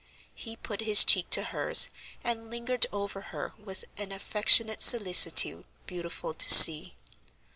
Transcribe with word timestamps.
He 0.33 0.55
put 0.57 0.81
his 0.81 1.03
cheek 1.05 1.29
to 1.29 1.43
hers, 1.43 1.91
and 2.23 2.49
lingered 2.49 2.87
over 2.91 3.21
her 3.21 3.53
with 3.63 3.85
an 3.97 4.11
affectionate 4.11 4.81
solicitude 4.81 5.63
beautiful 5.85 6.33
to 6.33 6.49
see. 6.51 6.95